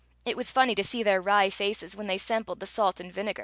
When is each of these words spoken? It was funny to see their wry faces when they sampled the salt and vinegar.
It 0.25 0.35
was 0.35 0.51
funny 0.51 0.73
to 0.73 0.83
see 0.83 1.03
their 1.03 1.21
wry 1.21 1.51
faces 1.51 1.95
when 1.95 2.07
they 2.07 2.17
sampled 2.17 2.59
the 2.59 2.65
salt 2.65 2.99
and 2.99 3.13
vinegar. 3.13 3.39